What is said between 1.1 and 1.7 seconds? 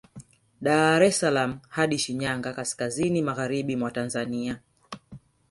salaam